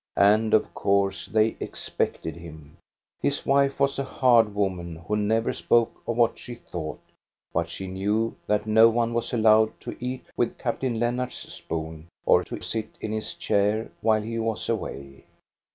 And 0.17 0.55
of 0.55 0.73
course 0.73 1.27
they 1.27 1.55
expected 1.59 2.35
him. 2.35 2.75
His 3.21 3.45
wife 3.45 3.79
was 3.79 3.99
a 3.99 4.03
hard 4.03 4.55
woman, 4.55 4.95
who 4.95 5.15
never 5.15 5.53
spoke 5.53 6.01
of 6.07 6.17
what 6.17 6.39
she 6.39 6.55
thought, 6.55 6.99
but 7.53 7.69
she 7.69 7.85
knew 7.85 8.35
that 8.47 8.65
no 8.65 8.89
one 8.89 9.13
was 9.13 9.31
allowed 9.31 9.79
to 9.81 9.95
eat 10.03 10.23
with 10.35 10.57
Captain 10.57 10.99
Lennart's 10.99 11.53
spoon 11.53 12.07
or 12.25 12.43
to 12.45 12.61
sit 12.61 12.89
in 12.99 13.11
his 13.11 13.35
chair 13.35 13.91
while 14.01 14.23
he 14.23 14.39
was 14.39 14.67
away. 14.69 15.25